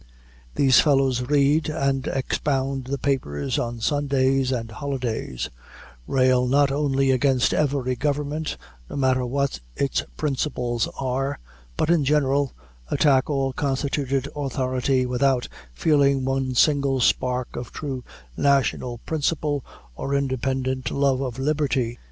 These 0.55 0.79
fellows 0.79 1.21
read 1.21 1.69
and 1.69 2.07
expound 2.07 2.85
the 2.85 2.97
papers 2.97 3.59
on 3.59 3.81
Sundays 3.81 4.51
and 4.51 4.71
holidays; 4.71 5.51
rail 6.07 6.47
not 6.47 6.71
only 6.71 7.11
against 7.11 7.53
every 7.53 7.95
government, 7.95 8.57
no 8.89 8.95
matter 8.95 9.23
what 9.27 9.59
its 9.75 10.01
principles 10.17 10.89
are, 10.99 11.37
but, 11.77 11.91
in 11.91 12.03
general, 12.03 12.51
attack 12.89 13.29
all 13.29 13.53
constituted 13.53 14.27
authority, 14.35 15.05
without 15.05 15.47
feeling 15.71 16.25
one 16.25 16.55
single 16.55 16.99
spark 16.99 17.55
of 17.55 17.71
true 17.71 18.03
national 18.35 18.97
principle, 19.05 19.63
or 19.95 20.15
independent 20.15 20.89
love 20.89 21.21
of 21.21 21.37
liberty. 21.37 21.99